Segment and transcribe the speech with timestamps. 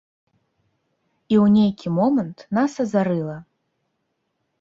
[1.33, 3.37] І ў нейкі момант нас азарыла.